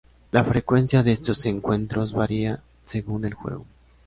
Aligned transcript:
La 0.31 0.43
frecuencia 0.43 1.03
de 1.03 1.11
estos 1.11 1.45
encuentros 1.45 2.11
varía 2.13 2.59
según 2.87 3.23
el 3.23 3.35
juego. 3.35 3.67